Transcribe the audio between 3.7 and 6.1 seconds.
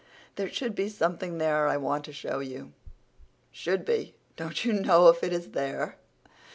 be! Don't you know if it is there?"